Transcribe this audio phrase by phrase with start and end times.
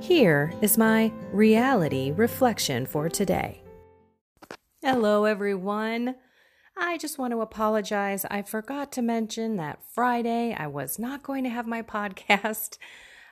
[0.00, 3.62] Here is my reality reflection for today.
[4.82, 6.16] Hello, everyone.
[6.76, 8.26] I just want to apologize.
[8.30, 12.76] I forgot to mention that Friday I was not going to have my podcast.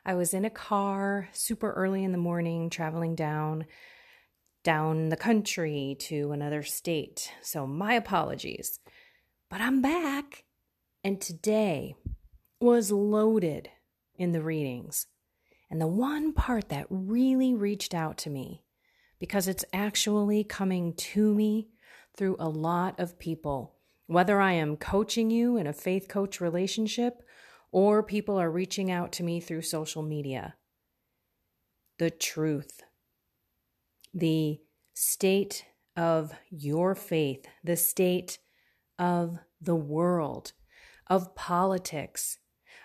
[0.07, 3.67] I was in a car super early in the morning traveling down
[4.65, 7.31] down the country to another state.
[7.43, 8.81] So my apologies.
[9.51, 10.45] But I'm back
[11.05, 11.95] and today
[12.59, 13.69] was loaded
[14.17, 15.07] in the readings.
[15.71, 18.65] And the one part that really reached out to me,
[19.19, 21.69] because it's actually coming to me
[22.17, 23.75] through a lot of people,
[24.07, 27.23] whether I am coaching you in a faith coach relationship
[27.73, 30.55] or people are reaching out to me through social media.
[31.99, 32.83] The truth,
[34.13, 34.61] the
[34.95, 35.65] state
[35.97, 38.39] of your faith, the state
[38.99, 40.53] of the world,
[41.09, 42.39] of politics,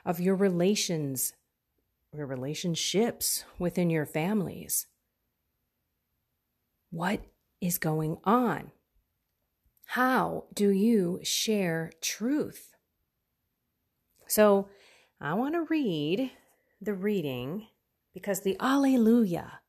[0.06, 1.34] of your relations
[2.14, 4.88] your relationships within your families.
[6.90, 7.22] What
[7.62, 8.72] is going on?
[9.86, 12.76] How do you share truth?
[14.28, 14.70] So,
[15.22, 16.32] I want to read
[16.80, 17.68] the reading
[18.14, 19.60] because the Alleluia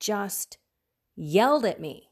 [0.00, 0.58] just
[1.14, 2.10] yelled at me.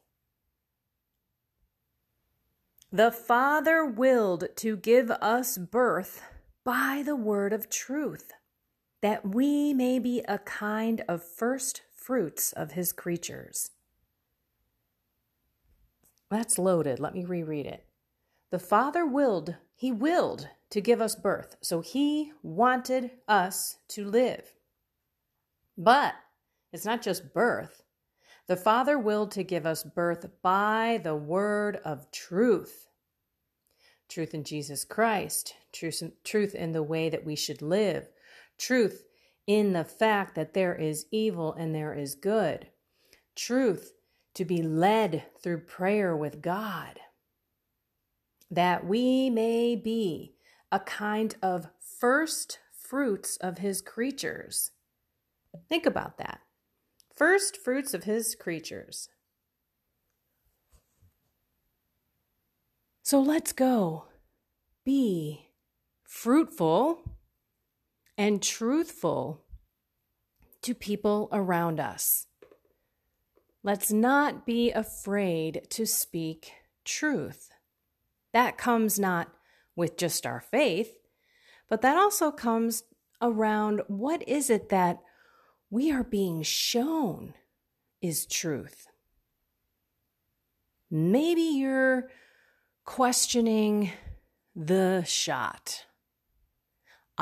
[2.91, 6.23] The Father willed to give us birth
[6.65, 8.33] by the word of truth
[9.03, 13.71] that we may be a kind of first fruits of his creatures.
[16.31, 16.99] That's loaded.
[16.99, 17.85] Let me reread it.
[18.51, 24.55] The Father willed, He willed to give us birth, so He wanted us to live.
[25.77, 26.15] But
[26.73, 27.83] it's not just birth.
[28.47, 32.89] The Father willed to give us birth by the word of truth.
[34.09, 38.09] Truth in Jesus Christ, truth, in the way that we should live,
[38.63, 39.03] truth
[39.47, 42.69] in the fact that there is evil and there is good,
[43.35, 43.93] truth
[44.35, 47.01] to be led through prayer with God,
[48.51, 50.35] that we may be
[50.71, 51.69] a kind of
[51.99, 54.71] first fruits of his creatures.
[55.69, 56.41] Think about that.
[57.15, 59.09] First fruits of his creatures.
[63.03, 64.05] So let's go.
[64.85, 65.51] Be
[66.05, 67.01] fruitful
[68.23, 69.43] and truthful
[70.63, 72.29] to people around us.
[73.65, 76.53] Let's not be afraid to speak
[76.85, 77.51] truth.
[78.33, 79.33] That comes not
[79.75, 80.99] with just our faith,
[81.69, 82.85] but that also comes
[83.21, 85.01] around what is it that
[85.69, 87.35] we are being shown
[88.01, 88.87] is truth.
[90.93, 92.09] Maybe you're
[92.85, 93.91] questioning
[94.55, 95.87] the shot.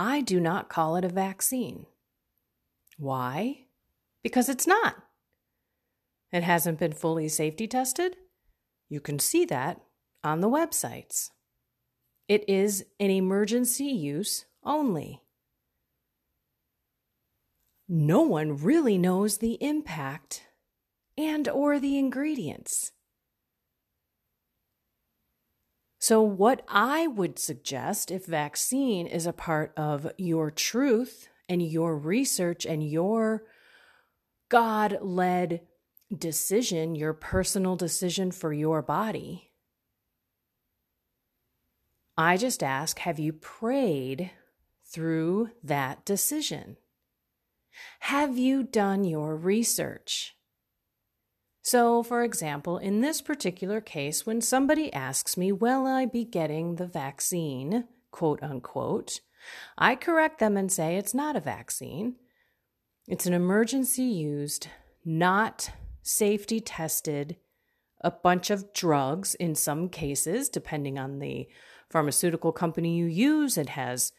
[0.02, 1.84] I do not call it a vaccine.
[2.96, 3.66] Why?
[4.22, 4.96] Because it's not.
[6.32, 8.16] It hasn't been fully safety tested.
[8.88, 9.82] You can see that
[10.24, 11.28] on the websites.
[12.28, 15.20] It is an emergency use only.
[17.86, 20.44] No one really knows the impact
[21.18, 22.92] and or the ingredients.
[26.10, 31.96] So, what I would suggest if vaccine is a part of your truth and your
[31.96, 33.44] research and your
[34.48, 35.60] God led
[36.12, 39.52] decision, your personal decision for your body,
[42.18, 44.32] I just ask have you prayed
[44.84, 46.76] through that decision?
[48.00, 50.34] Have you done your research?
[51.62, 56.76] So, for example, in this particular case, when somebody asks me, Will I be getting
[56.76, 57.84] the vaccine?
[58.10, 59.20] quote unquote,
[59.78, 62.16] I correct them and say it's not a vaccine.
[63.06, 64.68] It's an emergency used,
[65.04, 65.70] not
[66.02, 67.36] safety tested
[68.02, 71.48] a bunch of drugs in some cases, depending on the
[71.90, 73.58] pharmaceutical company you use.
[73.58, 74.12] It has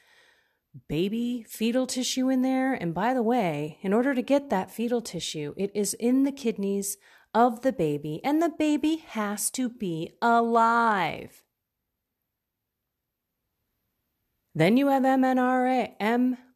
[0.88, 2.74] baby fetal tissue in there.
[2.74, 6.32] And by the way, in order to get that fetal tissue, it is in the
[6.32, 6.98] kidneys
[7.34, 11.44] of the baby, and the baby has to be alive.
[14.54, 15.98] Then you have MNRA,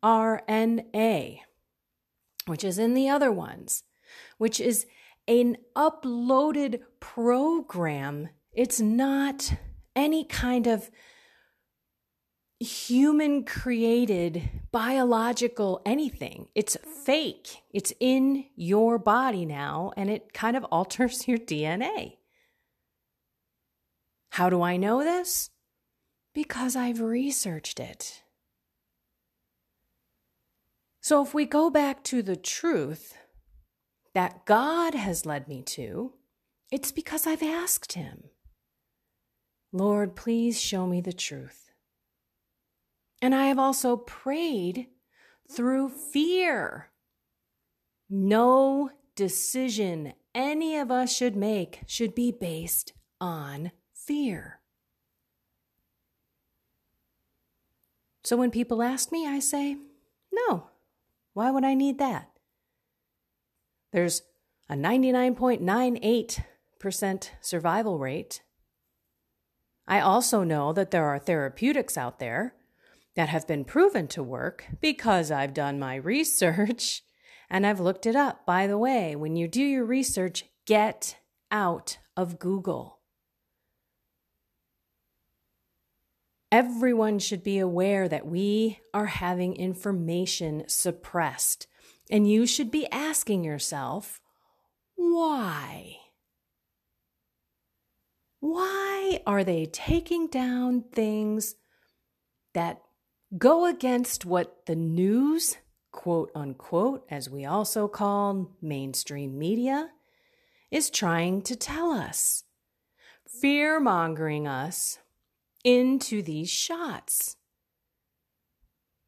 [0.04, 1.40] mRNA,
[2.46, 3.84] which is in the other ones,
[4.38, 4.86] which is
[5.28, 8.30] an uploaded program.
[8.52, 9.54] It's not
[9.96, 10.92] any kind of
[12.60, 16.48] human created biological anything.
[16.56, 17.64] It's fake.
[17.72, 22.18] It's in your body now and it kind of alters your DNA.
[24.32, 25.50] How do I know this?
[26.34, 28.24] Because I've researched it.
[31.00, 33.16] So if we go back to the truth
[34.14, 36.14] that God has led me to,
[36.72, 38.24] it's because I've asked Him.
[39.72, 41.65] Lord, please show me the truth.
[43.26, 44.86] And I have also prayed
[45.52, 46.92] through fear.
[48.08, 54.60] No decision any of us should make should be based on fear.
[58.24, 59.78] So when people ask me, I say,
[60.32, 60.70] no,
[61.34, 62.30] why would I need that?
[63.92, 64.22] There's
[64.70, 68.44] a 99.98% survival rate.
[69.88, 72.54] I also know that there are therapeutics out there
[73.16, 77.02] that have been proven to work because I've done my research
[77.50, 78.46] and I've looked it up.
[78.46, 81.18] By the way, when you do your research, get
[81.52, 83.00] out of Google.
[86.52, 91.68] Everyone should be aware that we are having information suppressed,
[92.10, 94.22] and you should be asking yourself,
[94.96, 95.98] why?
[98.40, 101.56] Why are they taking down things
[102.54, 102.80] that
[103.38, 105.58] go against what the news,
[105.92, 109.90] quote unquote, as we also call mainstream media,
[110.72, 112.44] is trying to tell us,
[113.28, 115.00] fear mongering us
[115.64, 117.38] into these shots,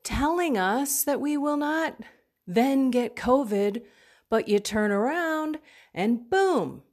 [0.04, 1.98] telling us that we will not
[2.46, 3.84] then get COVID,
[4.30, 5.60] but you turn around
[5.94, 6.84] and boom,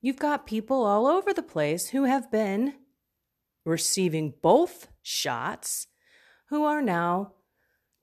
[0.00, 2.74] you've got people all over the place who have been
[3.64, 5.86] receiving both shots
[6.50, 7.32] who are now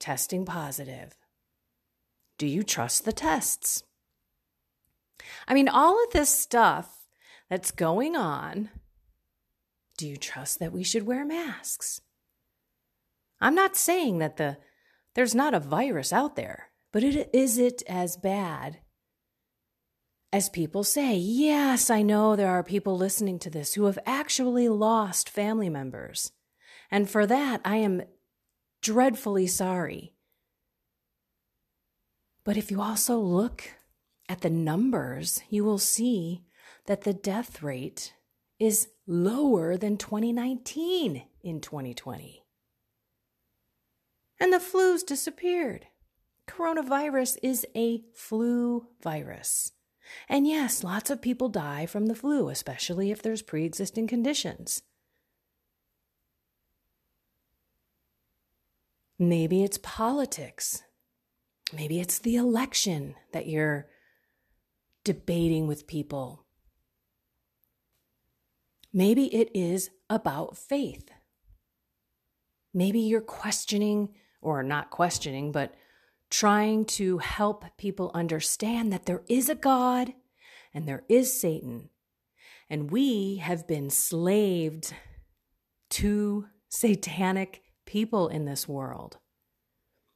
[0.00, 1.14] testing positive.
[2.38, 3.82] Do you trust the tests?
[5.46, 7.06] I mean, all of this stuff
[7.50, 8.70] that's going on,
[9.96, 12.00] do you trust that we should wear masks?
[13.40, 14.58] I'm not saying that the
[15.14, 18.78] there's not a virus out there, but it, is it as bad
[20.32, 21.16] as people say?
[21.16, 26.30] Yes, I know there are people listening to this who have actually lost family members.
[26.90, 28.02] And for that, I am
[28.82, 30.14] dreadfully sorry.
[32.44, 33.64] But if you also look
[34.28, 36.44] at the numbers, you will see
[36.86, 38.14] that the death rate
[38.58, 42.42] is lower than 2019 in 2020.
[44.40, 45.86] And the flu's disappeared.
[46.46, 49.72] Coronavirus is a flu virus.
[50.28, 54.82] And yes, lots of people die from the flu, especially if there's pre existing conditions.
[59.18, 60.82] Maybe it's politics.
[61.72, 63.88] Maybe it's the election that you're
[65.04, 66.44] debating with people.
[68.92, 71.10] Maybe it is about faith.
[72.72, 74.10] Maybe you're questioning,
[74.40, 75.74] or not questioning, but
[76.30, 80.14] trying to help people understand that there is a God
[80.72, 81.90] and there is Satan.
[82.70, 84.94] And we have been slaved
[85.90, 89.16] to satanic people in this world.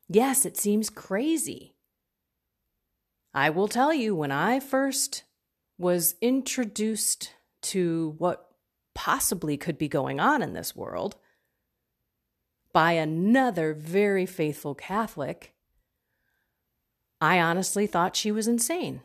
[0.07, 1.75] Yes, it seems crazy.
[3.33, 5.25] I will tell you, when I first
[5.79, 8.51] was introduced to what
[8.95, 11.17] possibly could be going on in this world
[12.75, 15.55] by another very faithful Catholic,
[17.23, 19.01] I honestly thought she was insane.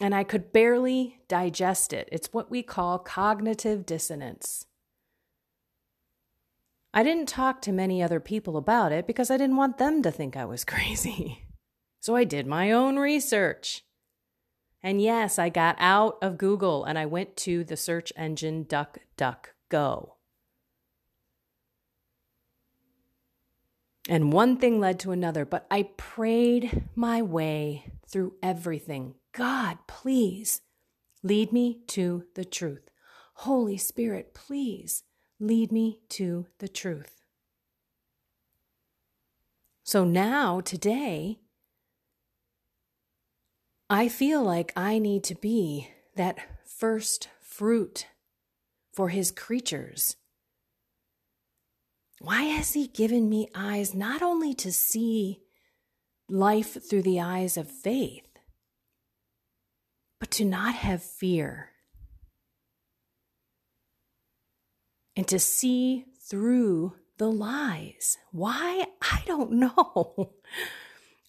[0.00, 2.08] And I could barely digest it.
[2.10, 4.64] It's what we call cognitive dissonance.
[6.94, 10.10] I didn't talk to many other people about it because I didn't want them to
[10.10, 11.46] think I was crazy.
[12.00, 13.84] So I did my own research.
[14.82, 20.12] And yes, I got out of Google and I went to the search engine DuckDuckGo.
[24.08, 29.14] And one thing led to another, but I prayed my way through everything.
[29.32, 30.62] God, please
[31.24, 32.90] Lead me to the truth.
[33.34, 35.04] Holy Spirit, please
[35.42, 37.24] lead me to the truth.
[39.82, 41.40] So now, today,
[43.90, 48.06] I feel like I need to be that first fruit
[48.92, 50.16] for his creatures.
[52.20, 55.40] Why has he given me eyes not only to see
[56.28, 58.28] life through the eyes of faith,
[60.20, 61.71] but to not have fear
[65.16, 68.18] and to see through the lies?
[68.30, 68.86] Why?
[69.00, 70.32] I don't know.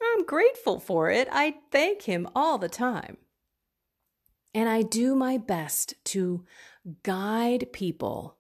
[0.02, 1.28] I'm grateful for it.
[1.32, 3.18] I thank him all the time.
[4.54, 6.46] And I do my best to
[7.02, 8.38] guide people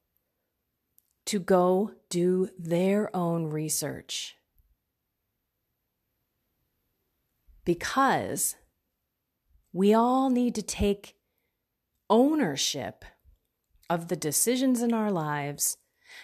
[1.25, 4.35] to go do their own research.
[7.65, 8.55] Because
[9.71, 11.15] we all need to take
[12.09, 13.05] ownership
[13.89, 15.77] of the decisions in our lives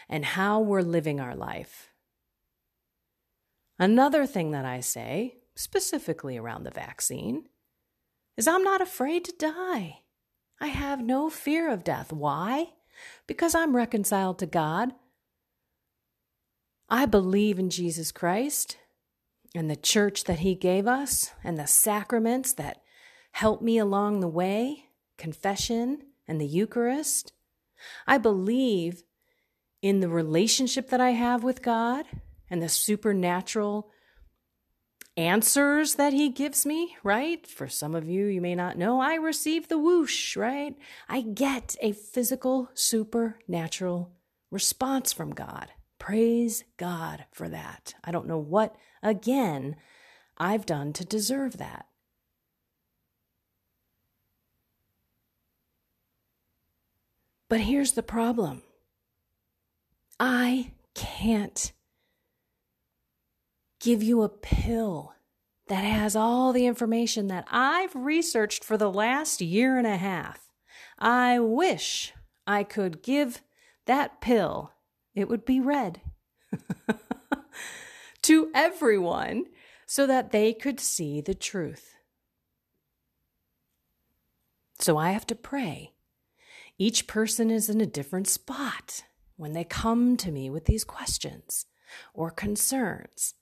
[0.08, 1.89] and how we're living our life.
[3.78, 7.46] Another thing that I say, specifically around the vaccine,
[8.38, 10.00] is I'm not afraid to die.
[10.60, 12.12] I have no fear of death.
[12.12, 12.70] Why?
[13.28, 14.94] Because I'm reconciled to God.
[16.89, 18.78] I believe in Jesus Christ
[19.56, 22.82] and the church that He gave us and the sacraments that
[23.34, 24.86] help me along the way
[25.18, 27.34] confession and the Eucharist.
[28.08, 29.04] I believe
[29.82, 32.06] in the relationship that I have with God
[32.50, 33.90] and the supernatural
[35.16, 37.46] answers that he gives me, right?
[37.46, 40.78] For some of you, you may not know, I receive the whoosh, right?
[41.10, 44.14] I get a physical, supernatural
[44.50, 45.72] response from God.
[46.00, 47.96] Praise God for that.
[48.04, 49.76] I don't know what, again,
[50.38, 51.86] I've done to deserve that.
[57.50, 58.62] But here's the problem
[60.20, 61.74] I can't
[63.79, 65.13] give you a pill
[65.68, 70.50] that has all the information that I've researched for the last year and a half.
[70.98, 72.13] I wish
[72.46, 73.41] I could give
[73.86, 74.72] that pill,
[75.15, 76.01] it would be red,
[78.22, 79.46] to everyone
[79.88, 81.96] so that they could see the truth.
[84.79, 85.94] So I have to pray.
[86.82, 89.04] Each person is in a different spot
[89.36, 91.66] when they come to me with these questions
[92.14, 93.34] or concerns.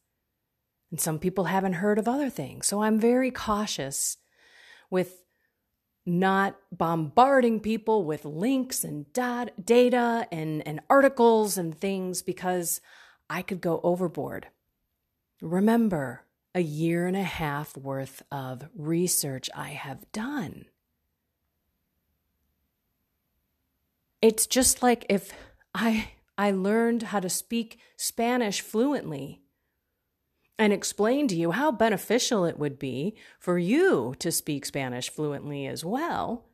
[0.89, 2.65] And some people haven't heard of other things.
[2.65, 4.17] So I'm very cautious
[4.89, 5.24] with
[6.03, 12.82] not bombarding people with links and data and, and articles and things because
[13.29, 14.48] I could go overboard.
[15.41, 16.24] Remember,
[16.56, 20.65] a year and a half worth of research I have done.
[24.21, 25.31] It's just like if
[25.74, 29.41] I I learned how to speak Spanish fluently
[30.59, 35.67] and explained to you how beneficial it would be for you to speak Spanish fluently
[35.67, 36.45] as well.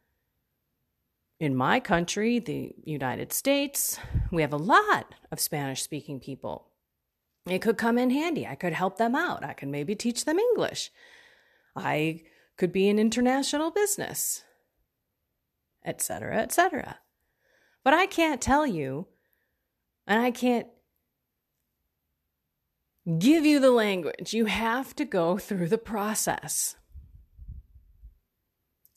[1.39, 4.00] In my country, the United States,
[4.32, 6.70] we have a lot of Spanish speaking people.
[7.46, 8.48] It could come in handy.
[8.48, 9.43] I could help them out.
[9.43, 10.91] I could maybe teach them English.
[11.75, 12.22] I
[12.58, 14.43] could be in international business,
[15.86, 17.00] etc., etc.
[17.84, 19.08] But I can't tell you,
[20.08, 20.68] and I can't
[23.20, 24.34] give you the language.
[24.34, 26.75] You have to go through the process.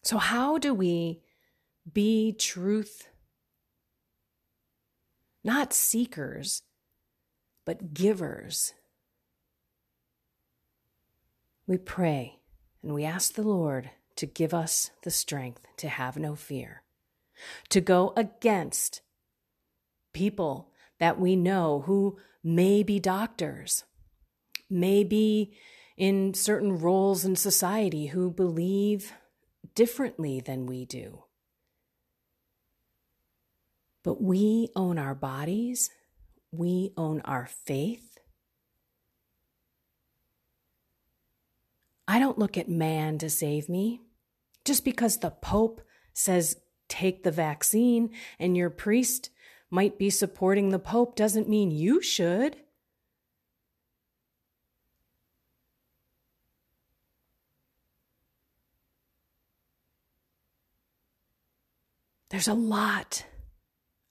[0.02, 1.20] So, how do we
[1.92, 3.08] be truth?
[5.42, 6.62] Not seekers,
[7.64, 8.72] but givers.
[11.66, 12.38] We pray
[12.82, 16.82] and we ask the Lord to give us the strength to have no fear,
[17.68, 19.02] to go against
[20.12, 23.84] people that we know who may be doctors
[24.68, 25.52] may be
[25.96, 29.12] in certain roles in society who believe
[29.74, 31.24] differently than we do.
[34.02, 35.90] But we own our bodies,
[36.52, 38.18] we own our faith.
[42.08, 44.00] I don't look at man to save me.
[44.64, 45.80] Just because the Pope
[46.12, 46.56] says
[46.88, 49.30] take the vaccine and your priest
[49.70, 52.56] might be supporting the Pope doesn't mean you should.
[62.30, 63.24] There's a lot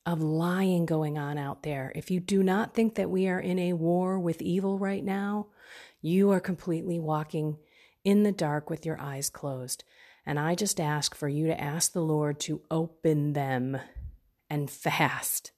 [0.05, 1.91] of lying going on out there.
[1.95, 5.47] If you do not think that we are in a war with evil right now,
[6.01, 7.57] you are completely walking
[8.03, 9.83] in the dark with your eyes closed.
[10.25, 13.77] And I just ask for you to ask the Lord to open them
[14.49, 15.51] and fast.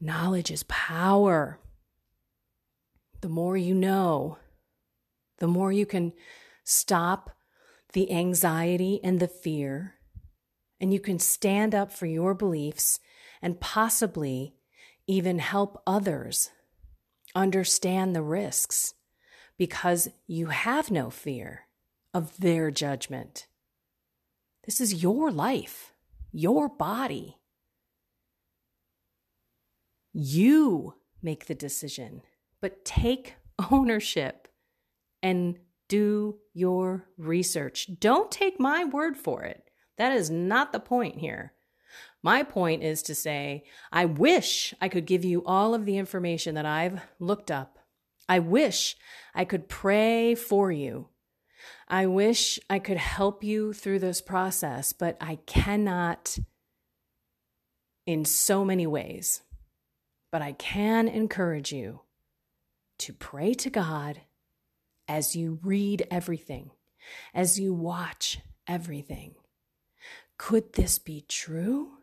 [0.00, 1.58] Knowledge is power.
[3.20, 4.38] The more you know,
[5.38, 6.12] the more you can
[6.64, 7.30] stop
[7.92, 9.94] the anxiety and the fear,
[10.80, 12.98] and you can stand up for your beliefs
[13.40, 14.54] and possibly
[15.06, 16.50] even help others
[17.34, 18.94] understand the risks
[19.62, 21.68] because you have no fear
[22.12, 23.46] of their judgment.
[24.64, 25.92] This is your life,
[26.32, 27.38] your body.
[30.12, 32.22] You make the decision,
[32.60, 33.36] but take
[33.70, 34.48] ownership
[35.22, 37.88] and do your research.
[38.00, 39.70] Don't take my word for it.
[39.96, 41.52] That is not the point here.
[42.20, 46.56] My point is to say, I wish I could give you all of the information
[46.56, 47.78] that I've looked up.
[48.28, 48.96] I wish
[49.34, 51.08] I could pray for you.
[51.88, 56.38] I wish I could help you through this process, but I cannot
[58.06, 59.42] in so many ways.
[60.30, 62.00] But I can encourage you
[62.98, 64.22] to pray to God
[65.06, 66.70] as you read everything,
[67.34, 69.34] as you watch everything.
[70.38, 71.98] Could this be true?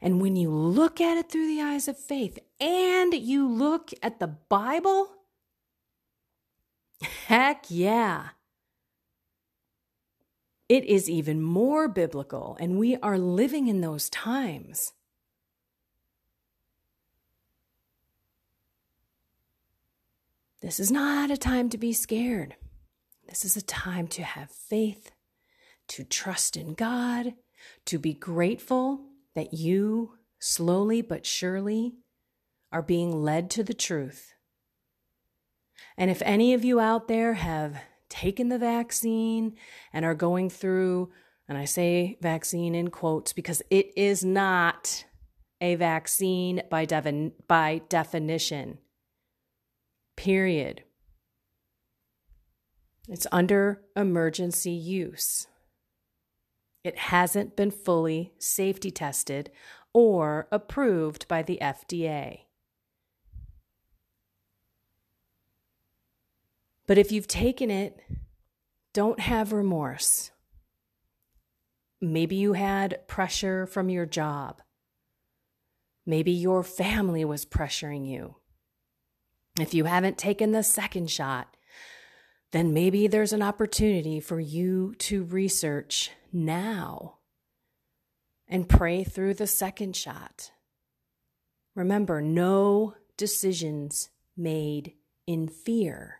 [0.00, 4.20] And when you look at it through the eyes of faith and you look at
[4.20, 5.08] the Bible,
[7.26, 8.28] heck yeah.
[10.68, 14.92] It is even more biblical, and we are living in those times.
[20.60, 22.54] This is not a time to be scared.
[23.26, 25.10] This is a time to have faith,
[25.88, 27.34] to trust in God,
[27.86, 29.00] to be grateful
[29.34, 31.94] that you, slowly but surely,
[32.72, 34.34] are being led to the truth.
[35.96, 37.76] And if any of you out there have
[38.08, 39.56] taken the vaccine
[39.92, 41.10] and are going through,
[41.48, 45.04] and I say vaccine in quotes because it is not
[45.60, 48.78] a vaccine by, defi- by definition,
[50.16, 50.84] period.
[53.08, 55.48] It's under emergency use.
[56.82, 59.50] It hasn't been fully safety tested
[59.92, 62.42] or approved by the FDA.
[66.90, 68.00] But if you've taken it,
[68.94, 70.32] don't have remorse.
[72.00, 74.60] Maybe you had pressure from your job.
[76.04, 78.38] Maybe your family was pressuring you.
[79.60, 81.56] If you haven't taken the second shot,
[82.50, 87.18] then maybe there's an opportunity for you to research now
[88.48, 90.50] and pray through the second shot.
[91.76, 94.94] Remember, no decisions made
[95.28, 96.19] in fear.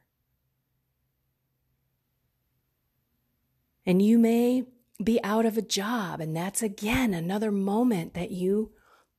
[3.91, 4.63] And you may
[5.03, 8.71] be out of a job, and that's again another moment that you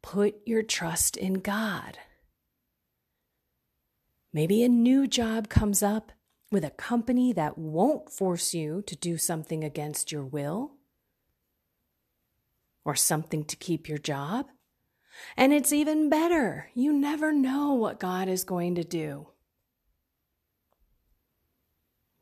[0.02, 1.98] put your trust in God.
[4.32, 6.14] Maybe a new job comes up
[6.54, 10.78] with a company that won't force you to do something against your will
[12.86, 14.46] or something to keep your job.
[15.36, 16.70] And it's even better.
[16.74, 19.28] You never know what God is going to do.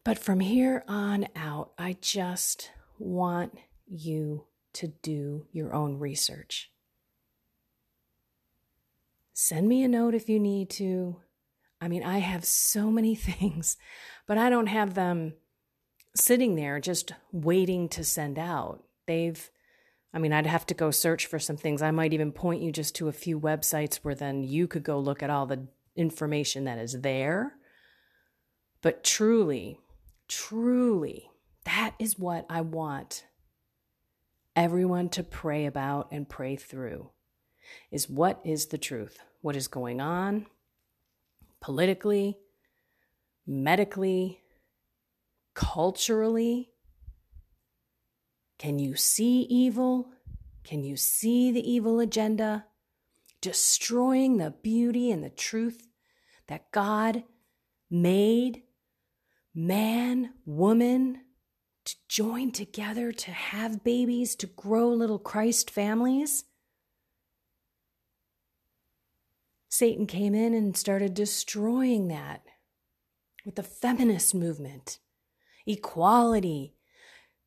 [0.10, 6.72] But from here on out, I just want you to do your own research.
[9.34, 11.18] Send me a note if you need to.
[11.80, 13.78] I mean, I have so many things,
[14.26, 15.34] but I don't have them
[16.16, 18.84] sitting there just waiting to send out.
[19.06, 19.52] They've
[20.12, 21.84] I mean, I'd have to go search for some things.
[21.84, 24.98] I might even point you just to a few websites where then you could go
[25.00, 27.54] look at all the information that is there.
[28.82, 29.78] But truly,
[30.30, 31.30] truly,
[31.66, 33.26] that is what I want
[34.56, 37.10] everyone to pray about and pray through
[37.92, 39.20] is what is the truth?
[39.42, 40.46] What is going on
[41.62, 42.38] politically,
[43.46, 44.42] medically,
[45.54, 46.70] culturally,
[48.58, 50.12] can you see evil?
[50.64, 52.66] Can you see the evil agenda?
[53.42, 55.88] Destroying the beauty and the truth
[56.48, 57.24] that God
[57.90, 58.64] made
[59.68, 61.22] man, woman
[61.86, 66.46] to join together, to have babies, to grow little Christ families.
[69.70, 72.42] Satan came in and started destroying that
[73.46, 75.00] with the feminist movement,
[75.66, 76.76] equality,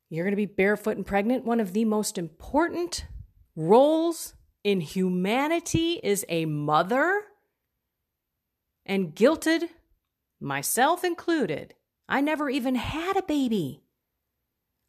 [0.09, 1.45] you're going to be barefoot and pregnant.
[1.45, 3.05] One of the most important
[3.55, 7.23] roles in humanity is a mother.
[8.85, 9.69] And guilted,
[10.41, 11.73] myself included,
[12.07, 13.83] I never even had a baby.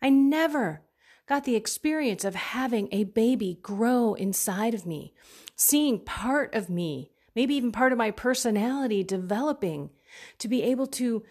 [0.03, 0.83] I never
[1.27, 5.15] got the experience of having a baby grow inside of me,
[5.57, 9.91] seeing part of me, maybe even part of my personality developing,
[10.39, 11.23] to be able to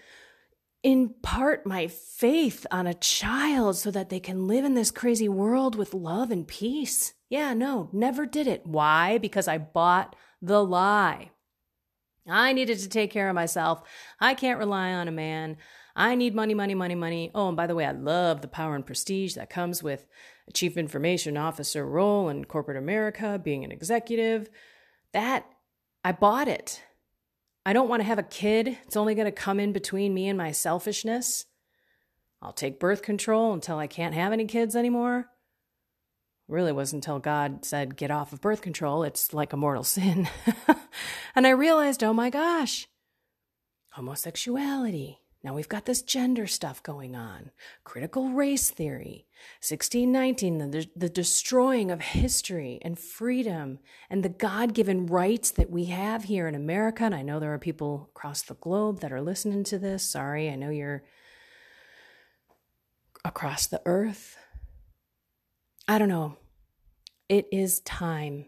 [0.84, 5.76] impart my faith on a child so that they can live in this crazy world
[5.76, 7.14] with love and peace.
[7.30, 8.66] Yeah, no, never did it.
[8.66, 9.18] Why?
[9.18, 11.32] Because I bought the lie.
[12.28, 13.82] I needed to take care of myself.
[14.20, 15.58] I can't rely on a man.
[15.96, 17.32] I need money, money, money, money.
[17.36, 20.08] Oh, and by the way, I love the power and prestige that comes with
[20.48, 24.50] a chief information officer role in corporate America, being an executive.
[25.12, 25.46] That,
[26.04, 26.82] I bought it.
[27.66, 28.78] I don't want to have a kid.
[28.86, 31.46] It's only going to come in between me and my selfishness.
[32.42, 35.30] I'll take birth control until I can't have any kids anymore.
[36.48, 39.04] Really was until God said, get off of birth control.
[39.04, 40.28] It's like a mortal sin.
[41.36, 42.88] and I realized, oh my gosh,
[43.92, 47.52] homosexuality, now we've got this gender stuff going on,
[47.84, 49.26] critical race theory,
[49.60, 53.80] 1619, the, the destroying of history and freedom
[54.10, 57.04] and the God given rights that we have here in America.
[57.04, 60.04] And I know there are people across the globe that are listening to this.
[60.04, 61.04] Sorry, I know you're
[63.26, 64.38] across the earth.
[65.88, 66.38] I don't know.
[67.28, 68.46] It is time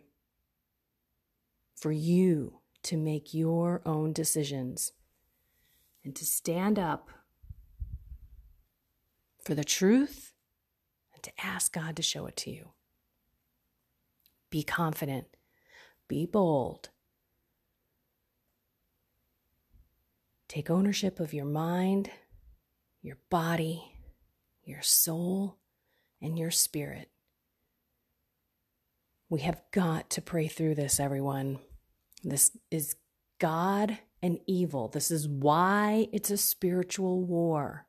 [1.75, 4.93] for you to make your own decisions
[6.03, 7.09] and to stand up
[9.43, 10.33] for the truth
[11.13, 12.69] and to ask God to show it to you.
[14.49, 15.27] Be confident,
[16.07, 16.89] be bold.
[20.47, 22.09] Take ownership of your mind,
[23.01, 23.83] your body,
[24.63, 25.57] your soul,
[26.21, 27.09] and your spirit.
[29.27, 31.59] We have got to pray through this, everyone.
[32.23, 32.95] This is
[33.39, 34.87] God and evil.
[34.87, 37.87] This is why it's a spiritual war.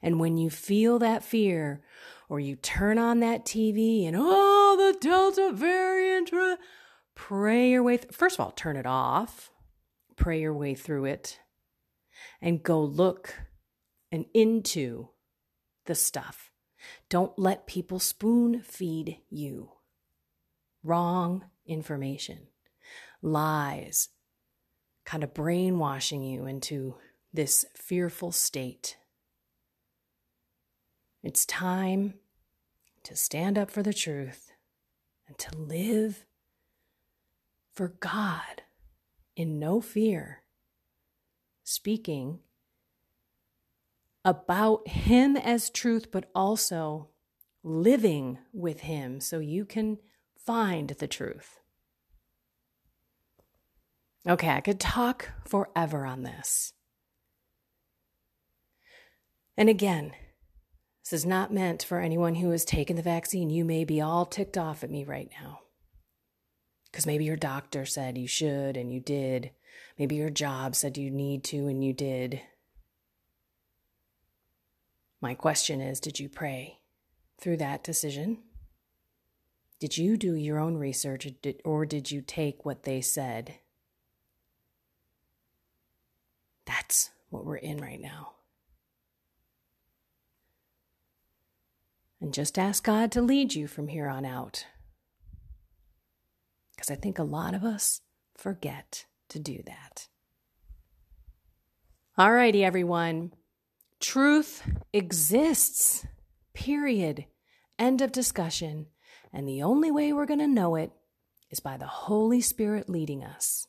[0.00, 1.82] And when you feel that fear,
[2.30, 6.56] or you turn on that TV and, oh, the Delta variant, uh,
[7.14, 7.98] pray your way.
[7.98, 9.50] Th- First of all, turn it off,
[10.16, 11.40] pray your way through it,
[12.40, 13.34] and go look
[14.10, 15.10] and into
[15.84, 16.50] the stuff.
[17.10, 19.72] Don't let people spoon feed you
[20.82, 22.48] wrong information,
[23.20, 24.08] lies,
[25.04, 26.96] kind of brainwashing you into
[27.32, 28.96] this fearful state.
[31.22, 32.14] It's time
[33.04, 34.52] to stand up for the truth
[35.26, 36.24] and to live
[37.72, 38.62] for God
[39.34, 40.42] in no fear,
[41.64, 42.40] speaking
[44.24, 47.08] about Him as truth, but also
[47.64, 49.98] living with Him so you can
[50.46, 51.58] find the truth.
[54.28, 56.72] Okay, I could talk forever on this.
[59.56, 60.12] And again,
[61.04, 63.50] this is not meant for anyone who has taken the vaccine.
[63.50, 65.60] You may be all ticked off at me right now.
[66.90, 69.50] Because maybe your doctor said you should and you did.
[69.98, 72.40] Maybe your job said you need to and you did.
[75.20, 76.78] My question is Did you pray
[77.40, 78.38] through that decision?
[79.82, 81.26] Did you do your own research
[81.64, 83.56] or did you take what they said
[86.66, 88.34] That's what we're in right now.
[92.20, 94.66] And just ask God to lead you from here on out.
[96.76, 98.02] Because I think a lot of us
[98.36, 100.06] forget to do that.
[102.16, 103.32] Alrighty, everyone.
[103.98, 106.06] Truth exists.
[106.54, 107.24] Period.
[107.80, 108.86] End of discussion.
[109.32, 110.92] And the only way we're going to know it
[111.50, 113.66] is by the Holy Spirit leading us.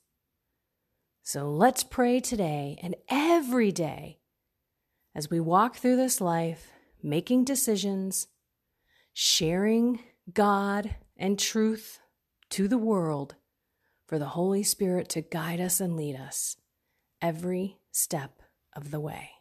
[1.21, 4.19] So let's pray today and every day
[5.15, 6.71] as we walk through this life,
[7.01, 8.27] making decisions,
[9.13, 9.99] sharing
[10.33, 11.99] God and truth
[12.49, 13.35] to the world
[14.05, 16.57] for the Holy Spirit to guide us and lead us
[17.21, 18.41] every step
[18.75, 19.31] of the way.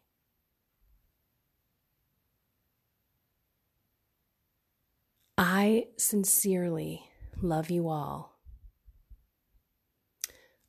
[5.38, 7.04] I sincerely
[7.40, 8.32] love you all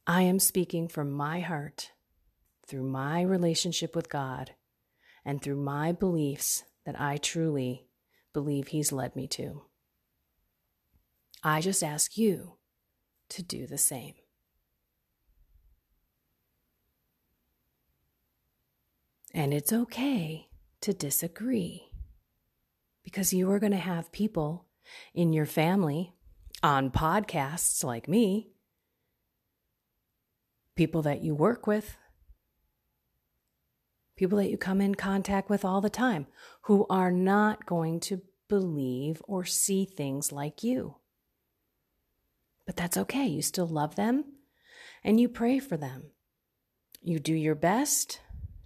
[0.05, 1.91] I am speaking from my heart
[2.67, 4.51] through my relationship with God
[5.23, 7.87] and through my beliefs that I truly
[8.33, 9.63] believe He's led me to.
[11.41, 12.57] I just ask you
[13.29, 14.15] to do the same.
[19.33, 20.49] And it's okay
[20.81, 21.92] to disagree
[23.03, 24.65] because you are going to have people
[25.13, 26.13] in your family
[26.61, 28.53] on podcasts like me
[30.75, 31.97] people that you work with,
[34.15, 36.27] people that you come in contact with all the time
[36.63, 40.95] who are not going to believe or see things like you.
[42.65, 43.25] But that's okay.
[43.25, 44.25] You still love them
[45.03, 46.11] and you pray for them.
[47.01, 48.19] You do your best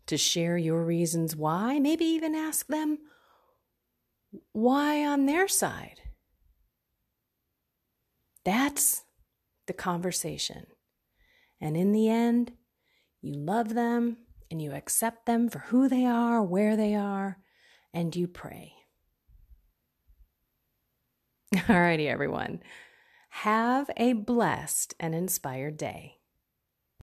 [0.06, 3.00] to share your reasons why, maybe even ask them
[4.52, 6.02] why on their side.
[8.46, 9.04] That's
[9.68, 10.68] the conversation.
[11.60, 12.54] And in the end,
[13.22, 14.18] you love them
[14.50, 17.38] and you accept them for who they are, where they are,
[17.94, 18.74] and you pray.
[21.56, 22.62] Alrighty, everyone.
[23.30, 26.16] Have a blessed and inspired day.